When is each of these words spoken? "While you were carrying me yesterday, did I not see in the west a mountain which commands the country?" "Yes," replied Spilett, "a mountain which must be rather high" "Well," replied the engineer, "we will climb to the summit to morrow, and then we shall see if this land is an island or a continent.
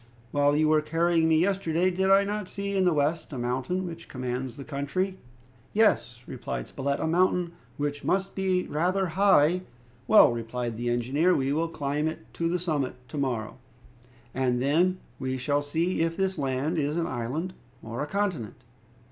"While 0.31 0.55
you 0.55 0.67
were 0.67 0.81
carrying 0.81 1.29
me 1.29 1.37
yesterday, 1.37 1.91
did 1.91 2.09
I 2.09 2.23
not 2.23 2.47
see 2.47 2.75
in 2.75 2.85
the 2.85 2.91
west 2.93 3.31
a 3.33 3.37
mountain 3.37 3.85
which 3.85 4.07
commands 4.09 4.57
the 4.57 4.63
country?" 4.63 5.19
"Yes," 5.73 6.21
replied 6.25 6.65
Spilett, 6.67 6.99
"a 6.99 7.05
mountain 7.05 7.51
which 7.77 8.03
must 8.03 8.33
be 8.33 8.65
rather 8.65 9.09
high" 9.09 9.61
"Well," 10.07 10.31
replied 10.33 10.75
the 10.77 10.89
engineer, 10.89 11.35
"we 11.35 11.53
will 11.53 11.67
climb 11.67 12.17
to 12.33 12.49
the 12.49 12.57
summit 12.57 12.95
to 13.09 13.19
morrow, 13.19 13.59
and 14.33 14.59
then 14.59 14.97
we 15.19 15.37
shall 15.37 15.61
see 15.61 16.01
if 16.01 16.17
this 16.17 16.35
land 16.39 16.79
is 16.79 16.97
an 16.97 17.05
island 17.05 17.53
or 17.83 18.01
a 18.01 18.07
continent. 18.07 18.55